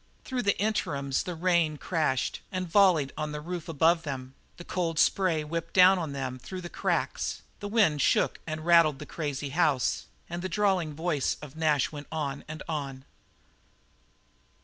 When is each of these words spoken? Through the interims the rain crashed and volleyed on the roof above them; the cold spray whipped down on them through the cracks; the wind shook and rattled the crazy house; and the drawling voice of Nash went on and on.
Through 0.25 0.41
the 0.41 0.59
interims 0.59 1.21
the 1.21 1.35
rain 1.35 1.77
crashed 1.77 2.39
and 2.51 2.67
volleyed 2.67 3.11
on 3.15 3.33
the 3.33 3.39
roof 3.39 3.69
above 3.69 4.01
them; 4.01 4.33
the 4.57 4.63
cold 4.63 4.97
spray 4.97 5.43
whipped 5.43 5.75
down 5.75 5.99
on 5.99 6.11
them 6.11 6.39
through 6.39 6.61
the 6.61 6.69
cracks; 6.71 7.43
the 7.59 7.67
wind 7.67 8.01
shook 8.01 8.39
and 8.47 8.65
rattled 8.65 8.97
the 8.97 9.05
crazy 9.05 9.49
house; 9.49 10.07
and 10.27 10.41
the 10.41 10.49
drawling 10.49 10.95
voice 10.95 11.37
of 11.39 11.55
Nash 11.55 11.91
went 11.91 12.07
on 12.11 12.43
and 12.47 12.63
on. 12.67 13.05